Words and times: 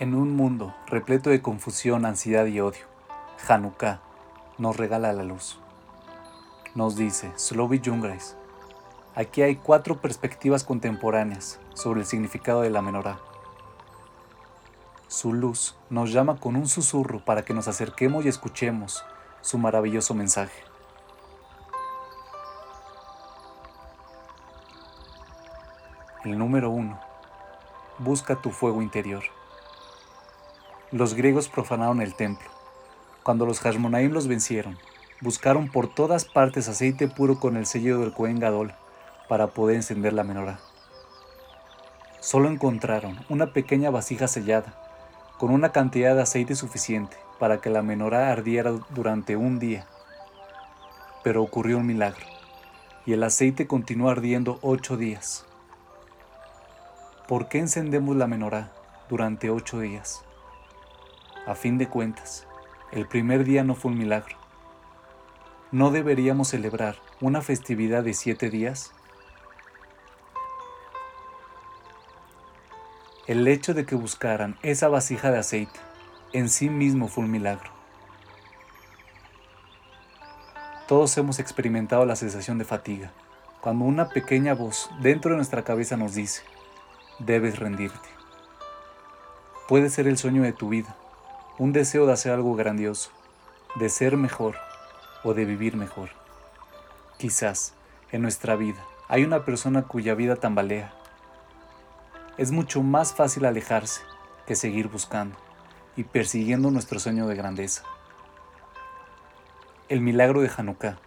En 0.00 0.16
un 0.16 0.34
mundo 0.34 0.74
repleto 0.88 1.30
de 1.30 1.40
confusión, 1.40 2.04
ansiedad 2.04 2.46
y 2.46 2.58
odio, 2.58 2.84
Hanukkah 3.46 4.00
nos 4.58 4.76
regala 4.76 5.12
la 5.12 5.22
luz. 5.22 5.60
Nos 6.74 6.96
dice 6.96 7.30
Slovi 7.36 7.80
Jungreis, 7.82 8.34
aquí 9.14 9.42
hay 9.42 9.54
cuatro 9.54 10.00
perspectivas 10.00 10.64
contemporáneas 10.64 11.60
sobre 11.74 12.00
el 12.00 12.06
significado 12.06 12.62
de 12.62 12.70
la 12.70 12.82
menorá. 12.82 13.20
Su 15.06 15.32
luz 15.32 15.76
nos 15.90 16.10
llama 16.10 16.40
con 16.40 16.56
un 16.56 16.66
susurro 16.66 17.24
para 17.24 17.44
que 17.44 17.54
nos 17.54 17.68
acerquemos 17.68 18.24
y 18.24 18.28
escuchemos 18.28 19.04
su 19.42 19.58
maravilloso 19.58 20.12
mensaje. 20.12 20.64
El 26.24 26.36
número 26.36 26.70
uno. 26.70 26.98
Busca 27.98 28.34
tu 28.34 28.50
fuego 28.50 28.82
interior. 28.82 29.22
Los 30.92 31.14
griegos 31.14 31.48
profanaron 31.48 32.02
el 32.02 32.14
templo. 32.14 32.48
Cuando 33.22 33.46
los 33.46 33.60
Hashmonaim 33.60 34.12
los 34.12 34.28
vencieron, 34.28 34.78
buscaron 35.20 35.70
por 35.70 35.92
todas 35.92 36.24
partes 36.26 36.68
aceite 36.68 37.08
puro 37.08 37.40
con 37.40 37.56
el 37.56 37.66
sello 37.66 37.98
del 37.98 38.12
Cohen 38.12 38.38
Gadol 38.38 38.74
para 39.28 39.48
poder 39.48 39.76
encender 39.76 40.12
la 40.12 40.24
menorá. 40.24 40.60
Solo 42.20 42.48
encontraron 42.48 43.18
una 43.28 43.52
pequeña 43.52 43.90
vasija 43.90 44.28
sellada, 44.28 44.78
con 45.38 45.50
una 45.50 45.72
cantidad 45.72 46.14
de 46.14 46.22
aceite 46.22 46.54
suficiente 46.54 47.16
para 47.38 47.60
que 47.60 47.70
la 47.70 47.82
menorá 47.82 48.30
ardiera 48.30 48.72
durante 48.90 49.36
un 49.36 49.58
día. 49.58 49.86
Pero 51.24 51.42
ocurrió 51.42 51.78
un 51.78 51.86
milagro, 51.86 52.24
y 53.06 53.14
el 53.14 53.22
aceite 53.22 53.66
continuó 53.66 54.10
ardiendo 54.10 54.58
ocho 54.62 54.96
días. 54.96 55.46
¿Por 57.26 57.48
qué 57.48 57.58
encendemos 57.58 58.16
la 58.16 58.26
menorá 58.26 58.70
durante 59.08 59.50
ocho 59.50 59.80
días? 59.80 60.24
A 61.46 61.54
fin 61.54 61.76
de 61.76 61.88
cuentas, 61.88 62.46
el 62.90 63.06
primer 63.06 63.44
día 63.44 63.64
no 63.64 63.74
fue 63.74 63.90
un 63.90 63.98
milagro. 63.98 64.36
¿No 65.72 65.90
deberíamos 65.90 66.48
celebrar 66.48 66.96
una 67.20 67.42
festividad 67.42 68.02
de 68.02 68.14
siete 68.14 68.48
días? 68.48 68.92
El 73.26 73.46
hecho 73.46 73.74
de 73.74 73.84
que 73.84 73.94
buscaran 73.94 74.56
esa 74.62 74.88
vasija 74.88 75.30
de 75.30 75.38
aceite 75.38 75.80
en 76.32 76.48
sí 76.48 76.70
mismo 76.70 77.08
fue 77.08 77.24
un 77.24 77.30
milagro. 77.30 77.70
Todos 80.88 81.16
hemos 81.18 81.38
experimentado 81.38 82.06
la 82.06 82.16
sensación 82.16 82.56
de 82.56 82.64
fatiga, 82.64 83.12
cuando 83.60 83.84
una 83.84 84.08
pequeña 84.08 84.54
voz 84.54 84.90
dentro 85.00 85.32
de 85.32 85.36
nuestra 85.36 85.62
cabeza 85.62 85.98
nos 85.98 86.14
dice, 86.14 86.42
debes 87.18 87.58
rendirte. 87.58 88.08
Puede 89.68 89.90
ser 89.90 90.06
el 90.06 90.16
sueño 90.16 90.42
de 90.42 90.52
tu 90.52 90.68
vida, 90.68 90.96
un 91.56 91.72
deseo 91.72 92.04
de 92.06 92.12
hacer 92.12 92.32
algo 92.32 92.56
grandioso, 92.56 93.10
de 93.76 93.88
ser 93.88 94.16
mejor 94.16 94.56
o 95.22 95.34
de 95.34 95.44
vivir 95.44 95.76
mejor. 95.76 96.10
Quizás 97.16 97.74
en 98.10 98.22
nuestra 98.22 98.56
vida 98.56 98.84
hay 99.08 99.22
una 99.22 99.44
persona 99.44 99.82
cuya 99.82 100.14
vida 100.14 100.34
tambalea. 100.34 100.92
Es 102.38 102.50
mucho 102.50 102.82
más 102.82 103.14
fácil 103.14 103.44
alejarse 103.44 104.00
que 104.48 104.56
seguir 104.56 104.88
buscando 104.88 105.36
y 105.96 106.02
persiguiendo 106.02 106.72
nuestro 106.72 106.98
sueño 106.98 107.28
de 107.28 107.36
grandeza. 107.36 107.84
El 109.88 110.00
milagro 110.00 110.40
de 110.40 110.50
Hanukkah 110.56 110.98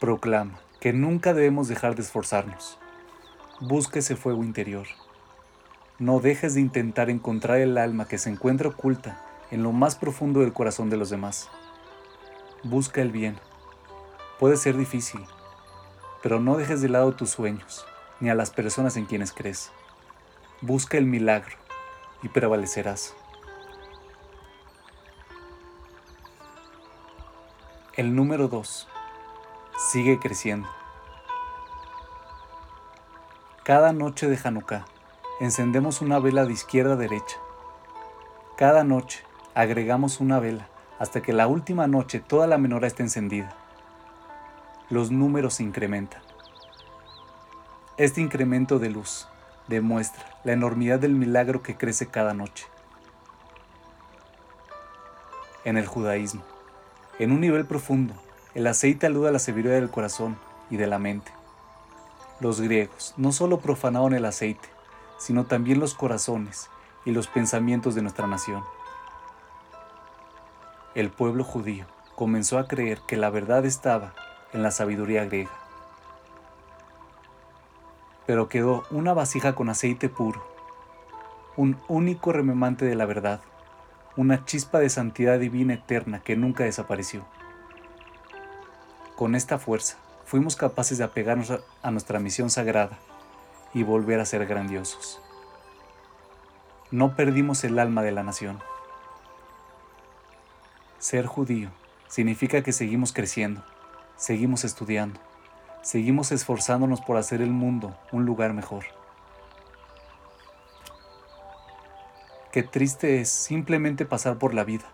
proclama 0.00 0.58
que 0.80 0.94
nunca 0.94 1.34
debemos 1.34 1.68
dejar 1.68 1.96
de 1.96 2.02
esforzarnos. 2.02 2.78
Busca 3.60 3.98
ese 3.98 4.16
fuego 4.16 4.42
interior. 4.42 4.86
No 5.98 6.18
dejes 6.18 6.54
de 6.54 6.62
intentar 6.62 7.10
encontrar 7.10 7.58
el 7.58 7.76
alma 7.76 8.08
que 8.08 8.16
se 8.16 8.30
encuentra 8.30 8.70
oculta 8.70 9.20
en 9.52 9.62
lo 9.62 9.70
más 9.70 9.96
profundo 9.96 10.40
del 10.40 10.54
corazón 10.54 10.88
de 10.88 10.96
los 10.96 11.10
demás. 11.10 11.50
Busca 12.64 13.02
el 13.02 13.12
bien. 13.12 13.38
Puede 14.38 14.56
ser 14.56 14.78
difícil, 14.78 15.24
pero 16.22 16.40
no 16.40 16.56
dejes 16.56 16.80
de 16.80 16.88
lado 16.88 17.12
tus 17.12 17.28
sueños, 17.28 17.84
ni 18.18 18.30
a 18.30 18.34
las 18.34 18.50
personas 18.50 18.96
en 18.96 19.04
quienes 19.04 19.32
crees. 19.32 19.70
Busca 20.62 20.96
el 20.96 21.04
milagro 21.04 21.54
y 22.22 22.30
prevalecerás. 22.30 23.14
El 27.94 28.16
número 28.16 28.48
2. 28.48 28.88
Sigue 29.76 30.18
creciendo. 30.18 30.68
Cada 33.64 33.92
noche 33.92 34.28
de 34.28 34.38
Hanukkah 34.42 34.86
encendemos 35.40 36.00
una 36.00 36.18
vela 36.18 36.46
de 36.46 36.54
izquierda 36.54 36.94
a 36.94 36.96
derecha. 36.96 37.36
Cada 38.56 38.82
noche 38.82 39.24
agregamos 39.54 40.20
una 40.20 40.40
vela 40.40 40.68
hasta 40.98 41.20
que 41.20 41.32
la 41.32 41.46
última 41.46 41.86
noche 41.86 42.20
toda 42.20 42.46
la 42.46 42.58
menorá 42.58 42.86
esté 42.86 43.02
encendida. 43.02 43.54
Los 44.88 45.10
números 45.10 45.54
se 45.54 45.62
incrementan. 45.62 46.22
Este 47.96 48.20
incremento 48.20 48.78
de 48.78 48.90
luz 48.90 49.28
demuestra 49.68 50.24
la 50.44 50.52
enormidad 50.52 50.98
del 50.98 51.14
milagro 51.14 51.62
que 51.62 51.76
crece 51.76 52.06
cada 52.06 52.34
noche. 52.34 52.66
En 55.64 55.76
el 55.76 55.86
judaísmo, 55.86 56.42
en 57.18 57.32
un 57.32 57.40
nivel 57.40 57.66
profundo, 57.66 58.14
el 58.54 58.66
aceite 58.66 59.06
aluda 59.06 59.28
a 59.28 59.32
la 59.32 59.38
sabiduría 59.38 59.76
del 59.76 59.90
corazón 59.90 60.36
y 60.70 60.76
de 60.76 60.86
la 60.86 60.98
mente. 60.98 61.30
Los 62.40 62.60
griegos 62.60 63.14
no 63.16 63.32
solo 63.32 63.60
profanaron 63.60 64.14
el 64.14 64.24
aceite, 64.24 64.68
sino 65.18 65.44
también 65.44 65.78
los 65.78 65.94
corazones 65.94 66.68
y 67.04 67.12
los 67.12 67.28
pensamientos 67.28 67.94
de 67.94 68.02
nuestra 68.02 68.26
nación 68.26 68.62
el 70.94 71.10
pueblo 71.10 71.42
judío 71.42 71.86
comenzó 72.14 72.58
a 72.58 72.68
creer 72.68 73.00
que 73.06 73.16
la 73.16 73.30
verdad 73.30 73.64
estaba 73.64 74.12
en 74.52 74.62
la 74.62 74.70
sabiduría 74.70 75.24
griega. 75.24 75.50
Pero 78.26 78.48
quedó 78.48 78.84
una 78.90 79.14
vasija 79.14 79.54
con 79.54 79.70
aceite 79.70 80.08
puro, 80.08 80.44
un 81.56 81.78
único 81.88 82.32
rememante 82.32 82.84
de 82.84 82.94
la 82.94 83.06
verdad, 83.06 83.40
una 84.16 84.44
chispa 84.44 84.78
de 84.80 84.90
santidad 84.90 85.38
divina 85.38 85.74
eterna 85.74 86.20
que 86.20 86.36
nunca 86.36 86.64
desapareció. 86.64 87.24
Con 89.16 89.34
esta 89.34 89.58
fuerza 89.58 89.96
fuimos 90.26 90.56
capaces 90.56 90.98
de 90.98 91.04
apegarnos 91.04 91.52
a 91.82 91.90
nuestra 91.90 92.18
misión 92.18 92.50
sagrada 92.50 92.98
y 93.72 93.82
volver 93.82 94.20
a 94.20 94.26
ser 94.26 94.46
grandiosos. 94.46 95.20
No 96.90 97.16
perdimos 97.16 97.64
el 97.64 97.78
alma 97.78 98.02
de 98.02 98.12
la 98.12 98.22
nación 98.22 98.60
ser 101.02 101.26
judío 101.26 101.70
significa 102.06 102.62
que 102.62 102.72
seguimos 102.72 103.12
creciendo, 103.12 103.64
seguimos 104.16 104.62
estudiando, 104.62 105.18
seguimos 105.82 106.30
esforzándonos 106.30 107.00
por 107.00 107.16
hacer 107.16 107.42
el 107.42 107.50
mundo 107.50 107.98
un 108.12 108.24
lugar 108.24 108.52
mejor. 108.52 108.84
Qué 112.52 112.62
triste 112.62 113.20
es 113.20 113.30
simplemente 113.30 114.04
pasar 114.04 114.38
por 114.38 114.54
la 114.54 114.62
vida, 114.62 114.84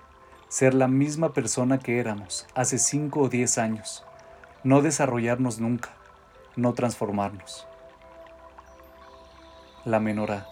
ser 0.48 0.72
la 0.72 0.88
misma 0.88 1.34
persona 1.34 1.78
que 1.78 2.00
éramos 2.00 2.46
hace 2.54 2.78
5 2.78 3.20
o 3.20 3.28
10 3.28 3.58
años, 3.58 4.02
no 4.64 4.80
desarrollarnos 4.80 5.60
nunca, 5.60 5.90
no 6.56 6.72
transformarnos. 6.72 7.66
La 9.84 10.00
menorá 10.00 10.46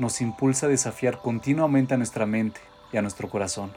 nos 0.00 0.20
impulsa 0.20 0.66
a 0.66 0.70
desafiar 0.70 1.18
continuamente 1.18 1.94
a 1.94 1.98
nuestra 1.98 2.26
mente 2.26 2.60
y 2.92 2.96
a 2.96 3.02
nuestro 3.02 3.30
corazón. 3.30 3.70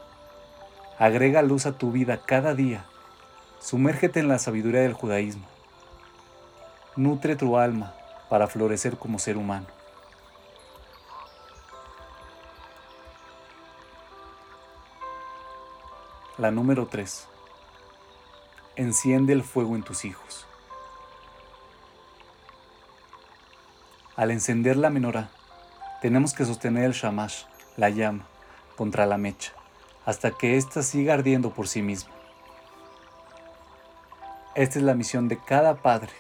Agrega 0.97 1.41
luz 1.41 1.65
a 1.65 1.77
tu 1.77 1.91
vida 1.91 2.21
cada 2.25 2.55
día. 2.55 2.85
Sumérgete 3.59 4.21
en 4.21 4.29
la 4.29 4.39
sabiduría 4.39 4.79
del 4.79 4.93
judaísmo. 4.93 5.45
Nutre 6.95 7.35
tu 7.35 7.57
alma 7.57 7.93
para 8.29 8.47
florecer 8.47 8.97
como 8.97 9.19
ser 9.19 9.35
humano. 9.35 9.67
La 16.37 16.51
número 16.51 16.85
3. 16.85 17.27
Enciende 18.77 19.33
el 19.33 19.43
fuego 19.43 19.75
en 19.75 19.83
tus 19.83 20.05
hijos. 20.05 20.47
Al 24.15 24.31
encender 24.31 24.77
la 24.77 24.89
menorá, 24.89 25.29
tenemos 26.01 26.33
que 26.33 26.45
sostener 26.45 26.85
el 26.85 26.93
shamash, 26.93 27.43
la 27.75 27.89
llama, 27.89 28.27
contra 28.77 29.05
la 29.05 29.17
mecha 29.17 29.51
hasta 30.05 30.31
que 30.31 30.57
ésta 30.57 30.83
siga 30.83 31.13
ardiendo 31.13 31.49
por 31.49 31.67
sí 31.67 31.81
misma. 31.81 32.11
Esta 34.53 34.79
es 34.79 34.85
la 34.85 34.93
misión 34.93 35.27
de 35.27 35.37
cada 35.37 35.75
padre, 35.75 36.11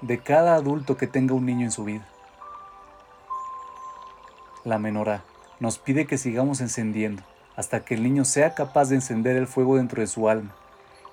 de 0.00 0.18
cada 0.18 0.54
adulto 0.54 0.96
que 0.96 1.06
tenga 1.06 1.34
un 1.34 1.46
niño 1.46 1.66
en 1.66 1.70
su 1.70 1.84
vida. 1.84 2.06
La 4.64 4.78
menorá 4.78 5.22
nos 5.60 5.78
pide 5.78 6.06
que 6.06 6.18
sigamos 6.18 6.60
encendiendo 6.60 7.22
hasta 7.54 7.84
que 7.84 7.94
el 7.94 8.02
niño 8.02 8.24
sea 8.24 8.54
capaz 8.54 8.88
de 8.88 8.96
encender 8.96 9.36
el 9.36 9.46
fuego 9.46 9.76
dentro 9.76 10.00
de 10.00 10.06
su 10.06 10.28
alma 10.28 10.54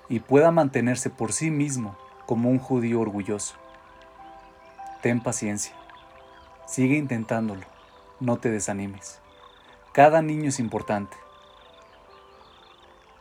y 0.08 0.20
pueda 0.20 0.50
mantenerse 0.50 1.10
por 1.10 1.32
sí 1.32 1.50
mismo 1.50 1.96
como 2.26 2.50
un 2.50 2.58
judío 2.58 3.00
orgulloso. 3.00 3.54
Ten 5.02 5.22
paciencia, 5.22 5.74
sigue 6.66 6.96
intentándolo, 6.96 7.66
no 8.20 8.38
te 8.38 8.50
desanimes. 8.50 9.20
Cada 9.92 10.22
niño 10.22 10.48
es 10.48 10.58
importante. 10.58 11.21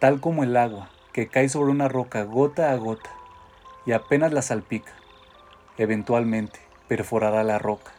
Tal 0.02 0.20
como 0.20 0.42
el 0.44 0.58
agua 0.58 0.90
que 1.14 1.28
cae 1.28 1.48
sobre 1.48 1.70
una 1.70 1.88
roca 1.88 2.24
gota 2.24 2.72
a 2.72 2.76
gota 2.76 3.12
y 3.86 3.92
apenas 3.92 4.34
la 4.34 4.42
salpica, 4.42 4.92
eventualmente 5.78 6.60
perforará 6.88 7.44
la 7.44 7.60
roca. 7.60 7.92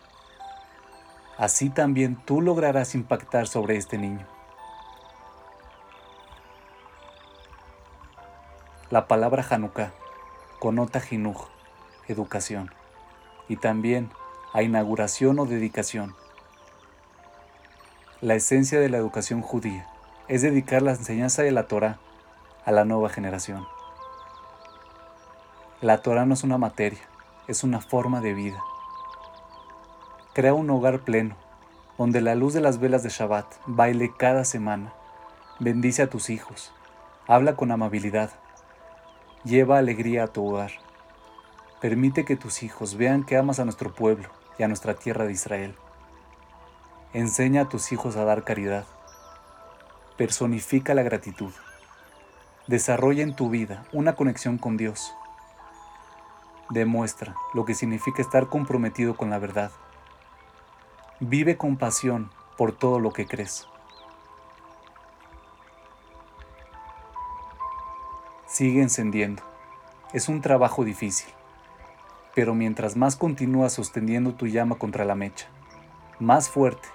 Así 1.39 1.71
también 1.71 2.17
tú 2.17 2.41
lograrás 2.41 2.97
impactar 2.97 3.47
sobre 3.47 3.77
este 3.77 3.99
niño. 3.99 4.27
La 8.91 9.07
palabra 9.07 9.47
Hanukkah 9.49 9.93
conota 10.59 10.99
jinuj, 10.99 11.47
educación, 12.09 12.73
y 13.49 13.59
también 13.59 14.11
a 14.53 14.65
inauguración 14.65 15.39
o 15.39 15.47
dedicación. 15.47 16.17
La 18.21 18.35
esencia 18.35 18.81
de 18.81 18.89
la 18.89 18.97
educación 18.97 19.41
judía 19.41 19.92
es 20.33 20.41
dedicar 20.41 20.81
la 20.81 20.93
enseñanza 20.93 21.43
de 21.43 21.51
la 21.51 21.69
Torah 21.69 21.99
a 22.65 22.73
la 22.73 22.87
nueva 22.87 23.11
generación. 23.11 23.67
La 25.83 26.01
Torah 26.01 26.25
no 26.25 26.33
es 26.33 26.43
una 26.43 26.57
materia, 26.57 27.03
es 27.49 27.65
una 27.65 27.83
forma 27.83 28.23
de 28.23 28.33
vida. 28.33 28.59
Crea 30.33 30.55
un 30.55 30.71
hogar 30.71 31.01
pleno, 31.01 31.37
donde 31.99 32.23
la 32.23 32.35
luz 32.35 32.55
de 32.55 32.63
las 32.63 32.81
velas 32.81 33.03
de 33.03 33.11
Shabbat 33.11 33.45
baile 33.67 34.11
cada 34.17 34.47
semana. 34.47 34.95
Bendice 35.61 36.01
a 36.01 36.09
tus 36.09 36.31
hijos, 36.31 36.73
habla 37.27 37.55
con 37.55 37.71
amabilidad, 37.71 38.31
lleva 39.45 39.77
alegría 39.77 40.25
a 40.25 40.29
tu 40.29 40.49
hogar. 40.49 40.71
Permite 41.83 42.25
que 42.25 42.37
tus 42.37 42.63
hijos 42.63 42.97
vean 42.97 43.25
que 43.25 43.37
amas 43.37 43.61
a 43.61 43.65
nuestro 43.65 43.95
pueblo 43.95 44.31
y 44.59 44.63
a 44.63 44.69
nuestra 44.69 44.95
tierra 44.95 45.27
de 45.27 45.33
Israel. 45.33 45.75
Enseña 47.13 47.61
a 47.61 47.69
tus 47.69 47.93
hijos 47.93 48.17
a 48.17 48.25
dar 48.25 48.45
caridad. 48.45 48.87
Personifica 50.17 50.93
la 50.93 51.03
gratitud. 51.03 51.53
Desarrolla 52.67 53.23
en 53.23 53.35
tu 53.35 53.49
vida 53.49 53.85
una 53.93 54.15
conexión 54.15 54.59
con 54.59 54.77
Dios. 54.77 55.15
Demuestra 56.69 57.35
lo 57.55 57.65
que 57.65 57.75
significa 57.75 58.21
estar 58.21 58.49
comprometido 58.49 59.17
con 59.17 59.31
la 59.31 59.39
verdad. 59.39 59.71
Vive 61.19 61.57
con 61.57 61.79
pasión 61.79 62.31
por 62.59 62.73
todo 62.73 63.01
lo 63.01 63.13
que 63.13 63.27
crees. 63.27 63.67
Sigue 68.47 68.83
encendiendo. 68.83 69.43
Es 70.13 70.29
un 70.29 70.43
trabajo 70.43 70.85
difícil, 70.85 71.33
pero 72.35 72.55
mientras 72.55 72.97
más 72.97 73.17
continúas 73.17 73.73
sosteniendo 73.73 74.35
tu 74.35 74.47
llama 74.47 74.77
contra 74.77 75.07
la 75.07 75.15
mecha, 75.15 75.49
más 76.21 76.51
fuerte 76.51 76.89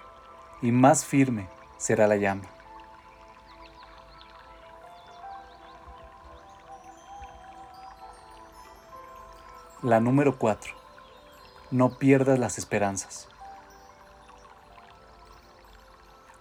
y 0.62 0.72
más 0.72 1.04
firme 1.04 1.48
será 1.78 2.06
la 2.06 2.18
llama. 2.18 2.57
La 9.84 10.00
número 10.00 10.40
4. 10.40 10.74
No 11.70 12.00
pierdas 12.00 12.40
las 12.40 12.58
esperanzas. 12.58 13.28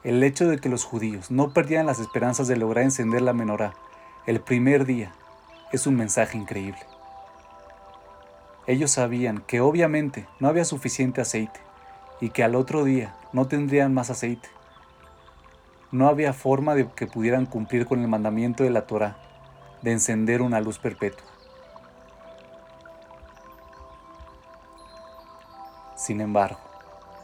El 0.03 0.23
hecho 0.23 0.49
de 0.49 0.59
que 0.59 0.71
los 0.71 0.85
judíos 0.85 1.31
no 1.31 1.53
perdieran 1.53 1.85
las 1.85 1.99
esperanzas 1.99 2.49
de 2.49 2.57
lograr 2.57 2.85
encender 2.85 3.21
la 3.21 3.35
menorá 3.35 3.75
el 4.25 4.41
primer 4.41 4.87
día 4.87 5.13
es 5.71 5.87
un 5.87 5.97
mensaje 5.97 6.39
increíble. 6.39 6.81
Ellos 8.67 8.93
sabían 8.93 9.43
que 9.47 9.61
obviamente 9.61 10.27
no 10.41 10.49
había 10.49 10.65
suficiente 10.65 11.21
aceite 11.21 11.61
y 12.23 12.31
que 12.31 12.43
al 12.43 12.55
otro 12.55 12.85
día 12.85 13.15
no 13.35 13.49
tendrían 13.49 13.93
más 13.93 14.09
aceite. 14.09 14.49
No 15.93 16.09
había 16.09 16.33
forma 16.33 16.75
de 16.75 16.89
que 16.97 17.07
pudieran 17.07 17.45
cumplir 17.45 17.85
con 17.85 18.01
el 18.01 18.09
mandamiento 18.09 18.65
de 18.65 18.71
la 18.71 18.87
Torah 18.87 19.19
de 19.83 19.93
encender 19.93 20.41
una 20.41 20.63
luz 20.63 20.79
perpetua. 20.79 21.36
Sin 26.07 26.21
embargo, 26.21 26.61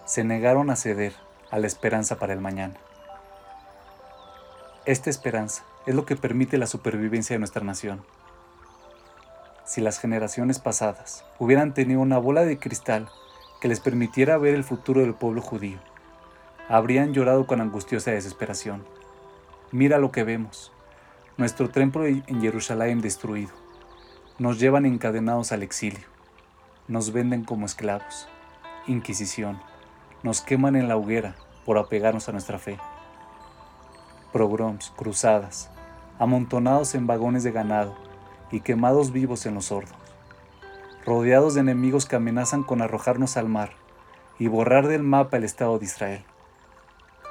se 0.07 0.25
negaron 0.25 0.69
a 0.69 0.75
ceder 0.75 1.15
a 1.53 1.61
la 1.61 1.69
esperanza 1.69 2.19
para 2.19 2.33
el 2.33 2.41
mañana. 2.41 2.75
Esta 4.87 5.09
esperanza 5.09 5.63
es 5.87 5.95
lo 5.95 6.05
que 6.05 6.17
permite 6.17 6.59
la 6.59 6.67
supervivencia 6.67 7.37
de 7.37 7.39
nuestra 7.39 7.63
nación. 7.63 8.03
Si 9.65 9.81
las 9.81 10.01
generaciones 10.01 10.59
pasadas 10.59 11.25
hubieran 11.39 11.75
tenido 11.75 12.01
una 12.01 12.19
bola 12.19 12.45
de 12.45 12.59
cristal 12.59 13.09
que 13.61 13.69
les 13.69 13.79
permitiera 13.79 14.37
ver 14.37 14.57
el 14.57 14.65
futuro 14.65 15.03
del 15.03 15.15
pueblo 15.15 15.43
judío, 15.43 15.79
habrían 16.69 17.15
llorado 17.15 17.47
con 17.47 17.61
angustiosa 17.61 18.11
desesperación. 18.11 18.85
Mira 19.71 19.99
lo 19.99 20.11
que 20.11 20.25
vemos. 20.25 20.73
Nuestro 21.37 21.71
templo 21.71 22.05
en 22.05 22.41
Jerusalén 22.41 23.01
destruido. 23.01 23.53
Nos 24.41 24.59
llevan 24.59 24.87
encadenados 24.87 25.53
al 25.53 25.63
exilio. 25.63 26.09
Nos 26.89 27.13
venden 27.13 27.45
como 27.45 27.67
esclavos. 27.67 28.27
Inquisición. 28.89 29.61
Nos 30.25 30.41
queman 30.41 30.75
en 30.75 30.89
la 30.89 30.97
hoguera 30.97 31.37
por 31.65 31.79
apegarnos 31.79 32.29
a 32.29 32.33
nuestra 32.33 32.59
fe. 32.59 32.81
Progroms, 34.33 34.93
cruzadas, 34.97 35.71
amontonados 36.19 36.97
en 36.97 37.07
vagones 37.07 37.45
de 37.45 37.53
ganado 37.53 37.95
y 38.51 38.59
quemados 38.59 39.13
vivos 39.13 39.47
en 39.47 39.55
los 39.55 39.71
hornos. 39.71 39.95
Rodeados 41.07 41.55
de 41.55 41.61
enemigos 41.61 42.07
que 42.07 42.17
amenazan 42.17 42.65
con 42.65 42.83
arrojarnos 42.83 43.37
al 43.37 43.49
mar 43.49 43.71
y 44.41 44.49
borrar 44.49 44.89
del 44.89 45.05
mapa 45.05 45.37
el 45.37 45.45
Estado 45.45 45.79
de 45.79 45.85
Israel. 45.85 46.25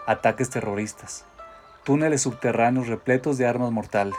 Ataques 0.07 0.49
terroristas, 0.49 1.25
túneles 1.83 2.21
subterráneos 2.21 2.87
repletos 2.87 3.37
de 3.37 3.45
armas 3.45 3.73
mortales, 3.73 4.15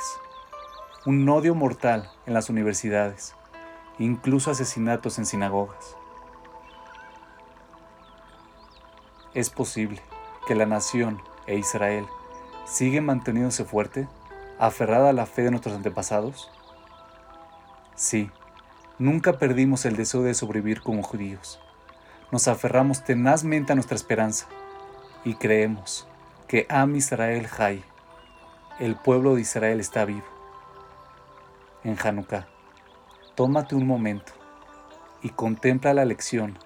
un 1.06 1.26
odio 1.30 1.54
mortal 1.54 2.10
en 2.26 2.34
las 2.34 2.50
universidades, 2.50 3.34
incluso 3.98 4.50
asesinatos 4.50 5.18
en 5.18 5.24
sinagogas. 5.24 5.96
¿Es 9.34 9.48
posible 9.48 10.02
que 10.46 10.54
la 10.54 10.66
nación 10.66 11.22
e 11.46 11.56
Israel 11.56 12.04
siguen 12.66 13.06
manteniéndose 13.06 13.64
fuerte, 13.64 14.06
aferrada 14.58 15.08
a 15.08 15.14
la 15.14 15.24
fe 15.24 15.40
de 15.40 15.50
nuestros 15.50 15.74
antepasados? 15.74 16.50
Sí, 17.94 18.30
nunca 18.98 19.38
perdimos 19.38 19.86
el 19.86 19.96
deseo 19.96 20.22
de 20.22 20.34
sobrevivir 20.34 20.82
como 20.82 21.02
judíos. 21.02 21.60
Nos 22.30 22.46
aferramos 22.46 23.04
tenazmente 23.04 23.72
a 23.72 23.74
nuestra 23.74 23.96
esperanza 23.96 24.48
y 25.24 25.36
creemos 25.36 26.06
que 26.46 26.66
Am 26.68 26.94
Israel 26.94 27.46
Jai, 27.46 27.82
el 28.80 28.96
pueblo 28.96 29.34
de 29.34 29.40
Israel 29.40 29.80
está 29.80 30.04
vivo. 30.04 30.26
En 31.84 31.96
Hanukkah, 31.98 32.48
tómate 33.34 33.76
un 33.76 33.86
momento 33.86 34.34
y 35.22 35.30
contempla 35.30 35.94
la 35.94 36.04
lección 36.04 36.58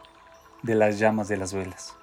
de 0.65 0.75
las 0.75 0.99
llamas 0.99 1.29
de 1.29 1.37
las 1.37 1.55
velas. 1.55 1.96